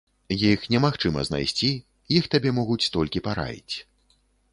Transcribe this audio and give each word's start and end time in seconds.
Іх 0.51 0.63
немагчыма 0.75 1.25
знайсці, 1.29 1.69
іх 2.19 2.29
табе 2.37 2.53
могуць 2.59 2.89
толькі 2.97 3.23
параіць. 3.29 3.75